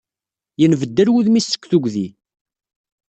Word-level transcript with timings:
Yenbeddal 0.59 1.09
wudem-is 1.11 1.47
seg 1.49 1.63
tigdi. 1.69 2.07